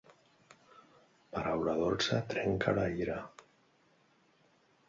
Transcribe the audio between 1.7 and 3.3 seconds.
dolça trenca la ira.